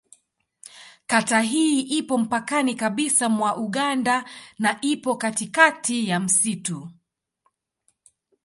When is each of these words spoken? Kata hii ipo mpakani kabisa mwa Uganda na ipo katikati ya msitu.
Kata 1.07 1.41
hii 1.41 1.81
ipo 1.81 2.17
mpakani 2.17 2.75
kabisa 2.75 3.29
mwa 3.29 3.57
Uganda 3.57 4.25
na 4.59 4.81
ipo 4.81 5.15
katikati 5.15 6.09
ya 6.09 6.19
msitu. 6.19 6.91